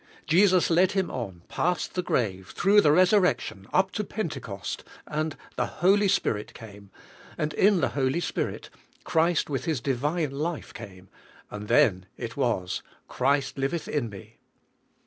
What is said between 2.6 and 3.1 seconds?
the